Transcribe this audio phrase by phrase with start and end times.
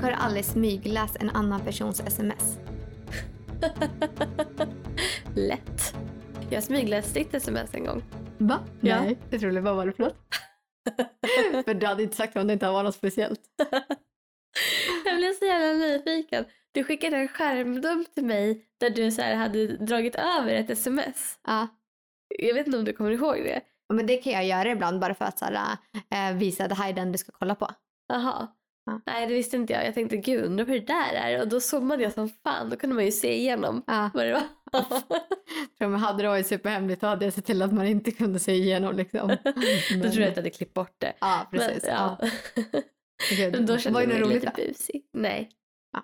[0.00, 2.58] Jag har aldrig smygläst en annan persons sms.
[5.34, 5.94] Lätt.
[6.50, 8.02] Jag smygläste ditt sms en gång.
[8.38, 8.60] Va?
[8.80, 9.02] Ja.
[9.02, 9.62] Nej, det tror jag.
[9.62, 10.16] Vad var det för något?
[11.64, 13.40] för du hade inte sagt om det inte var något speciellt.
[15.04, 16.44] Jag blev så jävla nyfiken.
[16.72, 21.38] Du skickade en skärmdump till mig där du så här hade dragit över ett sms.
[21.46, 21.68] Ja.
[22.38, 23.60] Jag vet inte om du kommer ihåg det.
[23.94, 25.76] Men det kan jag göra ibland bara för att så här,
[26.10, 27.70] äh, visa att det här är den du ska kolla på.
[28.08, 28.48] Jaha.
[28.88, 29.00] Ja.
[29.06, 29.86] Nej, det visste inte jag.
[29.86, 31.40] Jag tänkte gud, undrar vad det där är.
[31.40, 32.70] Och då zoomade jag som fan.
[32.70, 34.10] Då kunde man ju se igenom Ja.
[34.14, 34.42] vad det var.
[35.78, 38.10] För om jag hade det varit superhemligt då hade jag sett till att man inte
[38.10, 39.28] kunde se igenom liksom.
[39.44, 39.54] då tror
[40.02, 41.12] jag att jag hade klippt bort det.
[41.20, 41.82] Ja, precis.
[41.82, 42.18] Men, ja.
[43.36, 44.62] Gud, Men då var kände jag mig roligt lite då?
[44.68, 45.04] busig.
[45.12, 45.50] Nej.
[45.92, 46.02] Ja.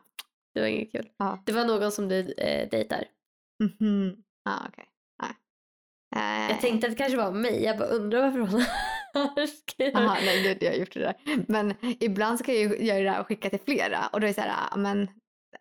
[0.54, 1.08] Det var inget kul.
[1.18, 1.42] Ja.
[1.46, 3.04] Det var någon som du eh, dejtar.
[3.62, 4.16] Mhm.
[4.44, 4.84] Ja, okej.
[5.22, 6.44] Nej.
[6.46, 7.64] Eh, Jag tänkte att det kanske var mig.
[7.64, 8.64] Jag bara undrar varför hon
[9.14, 9.96] har skrivit.
[9.96, 11.44] Aha, nej, det, det har jag gjort det där.
[11.48, 14.28] Men ibland ska jag ju göra det här och skicka till flera och då är
[14.28, 15.08] det så här, ja, men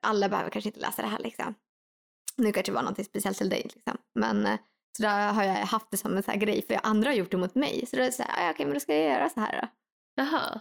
[0.01, 1.53] alla behöver kanske inte läsa det här liksom.
[2.37, 3.97] Nu kanske det var något speciellt till dig liksom.
[4.19, 4.59] Men eh,
[4.97, 7.31] så då har jag haft det som en så här grej för andra har gjort
[7.31, 7.85] det mot mig.
[7.85, 9.61] Så då är det så här, ja, okej men då ska jag göra så här
[9.61, 9.67] då.
[10.15, 10.59] Jaha.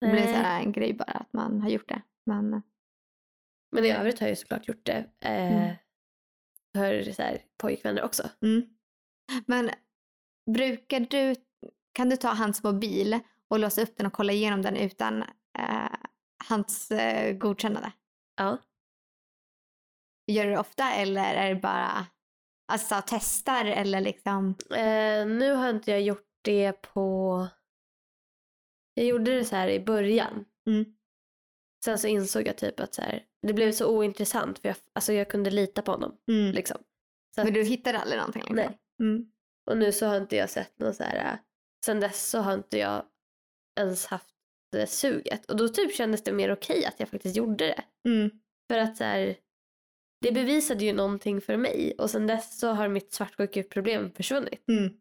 [0.00, 0.42] Det blir så Nej.
[0.42, 2.02] här en grej bara att man har gjort det.
[2.26, 2.62] Men
[3.72, 5.10] Men i övrigt har jag ju såklart gjort det.
[5.24, 5.74] Eh,
[6.74, 7.04] Mm.
[7.04, 8.28] För så här, pojkvänner också.
[8.42, 8.62] Mm.
[9.46, 9.70] Men
[10.54, 11.34] brukar du,
[11.94, 15.22] kan du ta hans mobil och låsa upp den och kolla igenom den utan
[15.58, 15.94] eh,
[16.48, 17.92] hans eh, godkännande?
[18.36, 18.58] Ja.
[20.26, 22.06] Gör du det ofta eller är det bara
[22.72, 24.54] alltså, testar eller liksom?
[24.70, 27.48] Eh, nu har inte jag gjort det på...
[28.94, 30.44] Jag gjorde det så här i början.
[30.66, 30.84] Mm.
[31.84, 35.12] Sen så insåg jag typ att så här, det blev så ointressant för jag, alltså
[35.12, 36.18] jag kunde lita på honom.
[36.26, 36.78] Liksom.
[37.34, 38.42] Så att, Men du hittade aldrig någonting?
[38.42, 38.56] Liksom?
[38.56, 38.78] Nej.
[39.00, 39.32] Mm.
[39.66, 41.38] Och nu så har inte jag sett någon så här...
[41.84, 43.04] Sen dess så har inte jag
[43.80, 44.34] ens haft
[44.72, 45.50] det suget.
[45.50, 47.84] Och då typ kändes det mer okej att jag faktiskt gjorde det.
[48.08, 48.30] Mm.
[48.70, 49.36] För att så här,
[50.20, 51.94] det bevisade ju någonting för mig.
[51.98, 54.64] Och sen dess så har mitt svartsjukeproblem försvunnit.
[54.68, 54.92] Mm.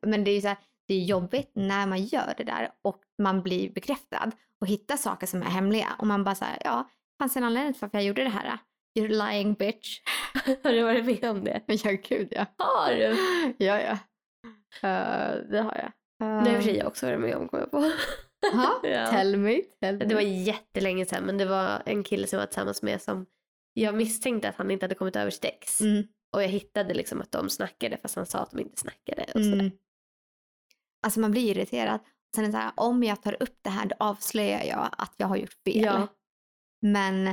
[0.00, 0.56] Men det är ju så här,
[0.88, 5.26] det är jobbigt när man gör det där och man blir bekräftad och hittar saker
[5.26, 8.04] som är hemliga och man bara så här, ja, fanns en anledning till varför jag
[8.04, 8.58] gjorde det här?
[8.98, 10.00] You're lying bitch.
[10.62, 11.62] har du varit med om det?
[11.66, 12.46] Ja, gud ja.
[12.58, 13.16] Har du?
[13.64, 13.98] Ja, ja.
[14.82, 15.92] Eh, det har jag.
[16.28, 17.90] Uh, Det har jag också varit med om kommer jag på.
[18.52, 19.06] Jaha, Ja.
[19.10, 19.62] tell me.
[19.80, 20.04] Tell me.
[20.04, 23.26] Det var jättelänge sedan men det var en kille som jag var tillsammans med som
[23.72, 25.80] jag misstänkte att han inte hade kommit över sitt ex.
[25.80, 26.04] Mm.
[26.32, 29.24] Och jag hittade liksom att de snackade fast han sa att de inte snackade.
[29.34, 29.50] Och Mm.
[29.52, 29.70] sådär.
[31.02, 32.00] Alltså man blir irriterad.
[32.34, 35.14] Sen är det så här, om jag tar upp det här då avslöjar jag att
[35.16, 35.84] jag har gjort fel.
[35.84, 36.06] Ja.
[36.82, 37.28] Men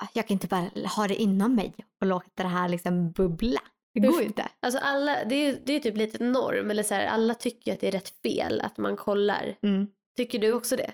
[0.00, 3.60] ah, jag kan inte bara ha det inom mig och låta det här liksom bubbla.
[3.94, 4.48] Det går ju inte.
[4.60, 7.72] Alltså alla, det är ju det är typ lite norm, eller så här, alla tycker
[7.72, 9.56] att det är rätt fel att man kollar.
[9.62, 9.86] Mm.
[10.16, 10.90] Tycker du också det?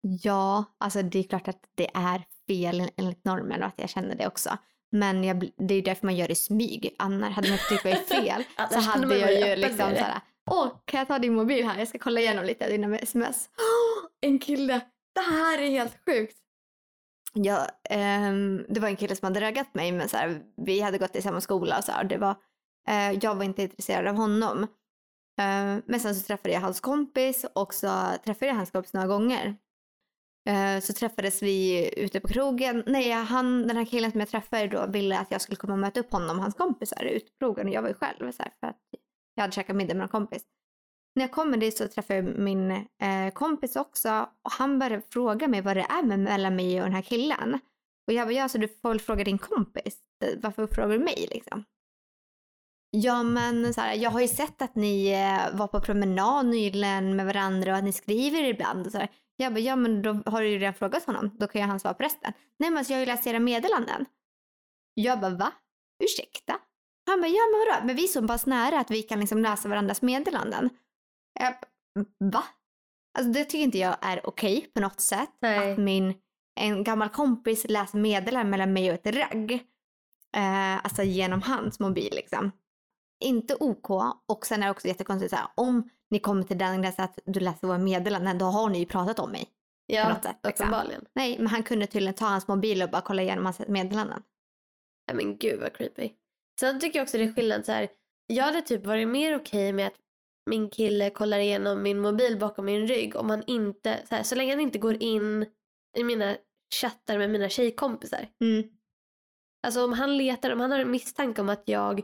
[0.00, 4.14] Ja, alltså det är klart att det är fel enligt normen och att jag känner
[4.14, 4.58] det också.
[4.90, 6.94] Men jag, det är ju därför man gör det i smyg.
[6.98, 10.98] Annars hade man tyckt det var fel så hade jag ju liksom såhär, åh kan
[10.98, 11.78] jag ta din mobil här?
[11.78, 13.50] Jag ska kolla igenom lite av dina sms.
[13.58, 14.80] Åh, en kille,
[15.14, 16.36] det här är helt sjukt.
[17.32, 20.98] Ja, ehm, det var en kille som hade raggat mig men så här, vi hade
[20.98, 22.36] gått i samma skola och så här, det var,
[22.88, 24.62] eh, jag var inte intresserad av honom.
[25.40, 29.06] Eh, men sen så träffade jag hans kompis och så träffade jag hans kompis några
[29.06, 29.56] gånger.
[30.48, 32.84] Ehm, så träffades vi ute på krogen.
[32.86, 35.78] Nej, han, den här killen som jag träffade då ville att jag skulle komma och
[35.78, 38.42] möta upp honom och hans kompisar ute på krogen och jag var ju själv så
[38.42, 38.80] här, för att
[39.34, 40.42] jag hade käkat middag med en kompis.
[41.18, 45.48] När jag kommer dit så träffar jag min eh, kompis också och han började fråga
[45.48, 47.60] mig vad det är med mellan mig och den här killen.
[48.06, 49.98] Och jag bara, ja så du får väl fråga din kompis.
[50.36, 51.64] Varför frågar du mig liksom?
[52.90, 57.16] Ja men så här, jag har ju sett att ni eh, var på promenad nyligen
[57.16, 59.08] med varandra och att ni skriver ibland och så här.
[59.36, 61.30] Jag bara, ja men då har du ju redan frågat honom.
[61.38, 62.32] Då kan ju han svara på resten.
[62.58, 64.06] Nej men alltså, jag har ju läst era meddelanden.
[64.94, 65.52] Jag bara, va?
[66.04, 66.58] Ursäkta?
[67.06, 67.86] Han bara, ja men vadå?
[67.86, 70.70] Men vi är så pass nära att vi kan liksom läsa varandras meddelanden.
[71.32, 71.54] Jag
[72.18, 72.44] va?
[73.18, 75.30] Alltså det tycker inte jag är okej på något sätt.
[75.40, 75.72] Nej.
[75.72, 76.14] Att min,
[76.60, 79.52] en gammal kompis läser meddelanden mellan mig och ett ragg.
[80.36, 82.52] Eh, alltså genom hans mobil liksom.
[83.24, 83.90] Inte OK.
[84.26, 87.18] Och sen är det också jättekonstigt så här, om ni kommer till den gränsen att
[87.24, 89.48] du läser våra meddelanden, då har ni ju pratat om mig.
[89.86, 90.66] Ja, sätt, liksom.
[90.66, 91.04] uppenbarligen.
[91.14, 94.22] Nej, men han kunde tydligen ta hans mobil och bara kolla igenom hans meddelanden.
[95.06, 96.10] Nej men gud vad creepy.
[96.60, 97.88] Sen tycker jag också det är skillnad så här.
[98.26, 99.94] Jag hade typ varit mer okej med att
[100.48, 104.34] min kille kollar igenom min mobil bakom min rygg om han inte, så, här, så
[104.34, 105.46] länge han inte går in
[105.96, 106.36] i mina
[106.80, 108.28] chattar med mina tjejkompisar.
[108.40, 108.68] Mm.
[109.66, 112.02] Alltså om han letar, om han har en misstanke om att jag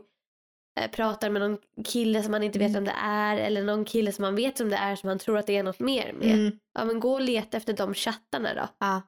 [0.79, 2.83] eh, pratar med någon kille som man inte vet Mm.
[2.83, 5.37] vem det är eller någon kille som man vet vem det är som man tror
[5.37, 6.33] att det är något mer med.
[6.35, 6.59] Mm.
[6.73, 8.67] Ja men gå och leta efter de chattarna då.
[8.79, 9.01] Ja.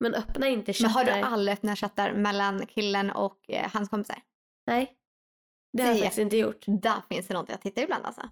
[0.00, 0.88] Men öppna inte Men chattar.
[0.90, 4.22] har du alla öppna chattar mellan killen och eh, hans kompisar?
[4.66, 4.96] Nej.
[5.72, 6.64] Det har jag faktiskt inte gjort.
[6.66, 8.22] Där finns det något jag tittar ibland alltså.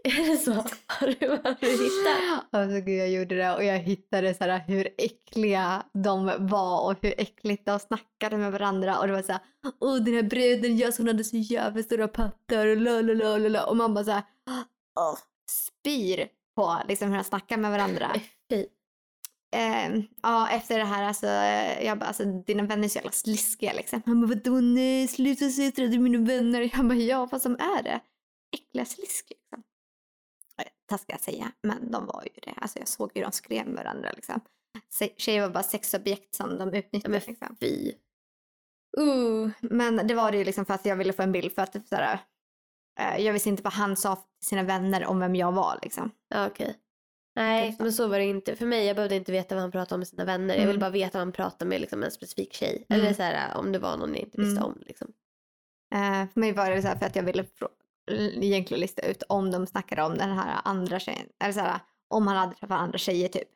[0.04, 0.52] Är det så?
[0.86, 2.44] Har du, har du hittat?
[2.50, 6.98] Alltså gud jag gjorde det och jag hittade så här hur äckliga de var och
[7.02, 9.40] hur äckligt de snackade med varandra och det var så här
[9.80, 13.38] åh den här bruden jag hon hade så jävla stora pattar och la la la
[13.38, 14.22] la la och man bara så här
[15.00, 15.18] åh,
[15.50, 18.12] spyr på liksom hur de snackar med varandra.
[18.50, 18.66] Fy.
[19.56, 21.26] Eh, ja efter det här alltså
[21.86, 24.02] jag bara alltså dina vänner är så jävla sliskiga liksom.
[24.06, 26.70] Han bara vadå nej sluta säga till mina vänner.
[26.72, 28.00] Jag bara ja vad som är det?
[28.52, 29.32] Äckliga slisk.
[29.32, 29.39] Eh,
[30.90, 32.54] Taskiga att säga men de var ju det.
[32.56, 34.40] Alltså jag såg ju de skrev med varandra liksom.
[35.16, 37.56] Tjejer var bara sexobjekt som de Ja, utnyttjade men liksom.
[37.60, 37.92] fy.
[38.98, 41.62] Uh, men det var det ju liksom för att jag ville få en bild för
[41.62, 42.18] att typ såhär,
[43.00, 46.10] eh, jag visste inte vad han sa till sina vänner om vem jag var liksom.
[46.34, 46.76] Okej.
[47.36, 48.56] Nej, Typ men så var det inte.
[48.56, 50.48] För mig, jag behövde inte veta vad han pratade om med sina vänner.
[50.54, 50.66] Jag Mm.
[50.66, 52.86] ville bara veta vad han pratade med liksom, en specifik tjej.
[52.88, 53.00] Mm.
[53.02, 54.64] Eller så här, om det var någon jag inte visste Mm.
[54.64, 54.82] om.
[54.86, 55.12] Liksom.
[55.94, 57.44] Eh, för mig var det så här för att jag ville
[58.14, 61.26] egentligen lista ut om de snackade om den här andra tjejen.
[61.44, 63.48] Eller så här, om han hade träffat andra tjejer typ.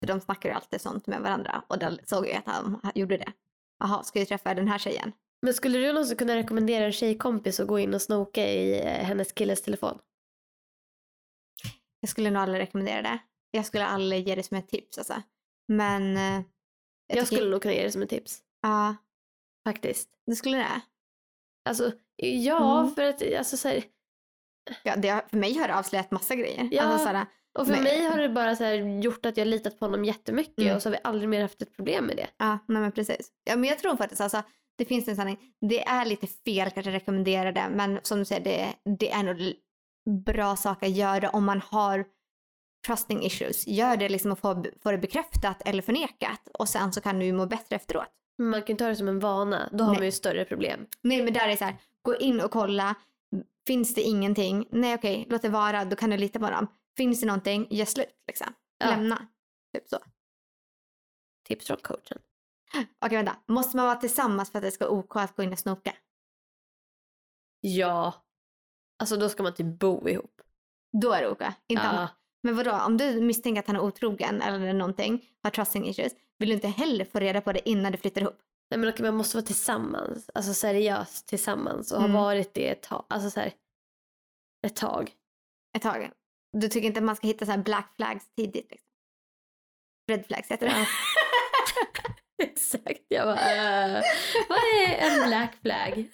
[0.00, 3.16] För de snackar ju alltid sånt med varandra och då såg jag att han gjorde
[3.16, 3.32] det.
[3.78, 5.12] Jaha, ska jag träffa den här tjejen?
[5.42, 9.04] Men skulle du någonsin kunna rekommendera en tjejkompis att gå in och snoka i eh,
[9.04, 9.98] hennes killes telefon?
[12.00, 13.18] Jag skulle nog aldrig rekommendera det.
[13.50, 15.22] Jag skulle aldrig ge det som ett tips alltså.
[15.68, 16.16] Men...
[16.16, 16.44] eh, Jag,
[17.08, 18.42] tycker- skulle nog kunna ge det som ett tips.
[18.62, 18.96] Ja,
[19.64, 20.08] Faktiskt.
[20.26, 20.80] det skulle det.
[21.68, 22.94] Alltså, ja, Mm.
[22.94, 23.82] för att alltså, så här,
[24.82, 26.68] Ja, det för mig har det avslöjat massa grejer.
[26.72, 26.82] Ja.
[26.82, 27.26] Alltså, såhär,
[27.58, 30.04] Och för Men- mig har det bara så här, gjort att jag litat på honom
[30.04, 30.76] jättemycket Mm.
[30.76, 32.26] och så har vi aldrig mer haft ett problem med det.
[32.36, 33.30] ja, nej men precis.
[33.44, 34.42] Ja, men jag tror faktiskt alltså,
[34.78, 35.38] det finns en sanning.
[35.60, 39.22] Det är lite fel kanske att rekommendera det, men som du säger, det, det är
[39.22, 39.52] nog
[40.24, 42.04] bra sak att göra om man har
[42.86, 43.66] trusting issues.
[43.66, 47.26] Gör det liksom och få, få det bekräftat eller förnekat och sen så kan du
[47.26, 48.08] ju må bättre efteråt.
[48.38, 49.68] Man kan ju ta det som en vana.
[49.72, 49.98] Då har Nej.
[49.98, 50.86] man ju större problem.
[51.02, 52.94] Nej men där är det så här, gå in och kolla.
[53.66, 54.68] Finns det ingenting?
[54.70, 56.66] Nej okej, låt det vara, då kan du lita på dem.
[56.96, 58.46] Finns det någonting, gör slut liksom.
[58.78, 58.90] Ja.
[58.90, 59.28] Lämna.
[59.74, 59.98] Typ så.
[61.48, 62.18] Tips från coachen.
[63.04, 65.52] Okej vänta, måste man vara tillsammans för att det ska vara OK att gå in
[65.52, 65.92] och snoka?
[67.60, 68.24] Ja.
[68.98, 70.40] Alltså då ska man typ bo ihop.
[71.02, 71.88] Då är det OK, inte Ja.
[71.88, 72.10] annat.
[72.42, 76.48] Men vadå, om du misstänker att han är otrogen eller någonting, har trusting issues, vill
[76.48, 78.38] du inte heller få reda på det innan du flyttar ihop?
[78.70, 80.30] Nej men okej, man måste vara tillsammans.
[80.34, 82.10] Alltså seriöst tillsammans och Mm.
[82.14, 83.04] ha varit det ett tag.
[83.08, 83.52] Alltså så här,
[84.66, 85.10] ett tag.
[85.76, 86.10] Ett tag.
[86.52, 88.70] Du tycker inte att man ska hitta så här black flags tidigt?
[88.70, 88.88] Liksom.
[90.10, 90.86] Red flags heter det.
[92.42, 93.02] Exakt.
[93.08, 93.40] Jag bara,
[93.96, 94.02] äh,
[94.48, 96.08] vad är en black flag?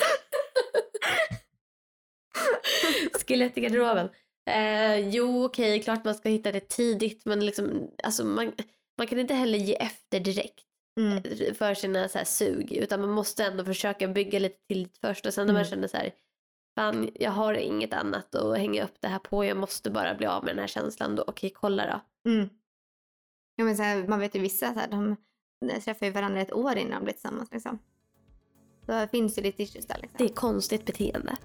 [3.12, 4.09] Skelett i garderoben.
[4.50, 8.52] Eh, jo okej, klart man ska hitta det tidigt men liksom, alltså man,
[8.99, 10.64] man kan inte heller ge efter direkt
[11.00, 11.23] Mm.
[11.55, 15.35] för sina så här sug utan man måste ändå försöka bygga lite tillit först och
[15.35, 15.70] sen när man Mm.
[15.70, 16.14] känner så här
[16.79, 20.26] fan jag har inget annat att hänga upp det här på jag måste bara bli
[20.26, 21.87] av med den här känslan då okej kolla
[22.25, 22.31] då.
[22.31, 22.49] Mm.
[23.56, 25.17] Ja, men så här, man vet ju vissa, så här, de
[25.85, 27.52] träffar ju varandra ett år innan de blir tillsammans.
[27.52, 27.79] Liksom.
[28.87, 29.99] Då finns ju lite issues där.
[30.02, 30.17] Liksom.
[30.19, 31.37] Det är konstigt beteende.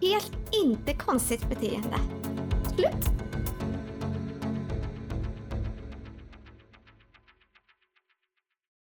[0.00, 0.32] Helt
[0.64, 1.96] inte konstigt beteende.
[2.76, 3.27] Slut.